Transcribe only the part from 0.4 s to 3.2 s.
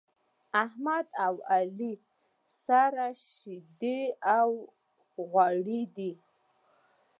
احمد او علي سره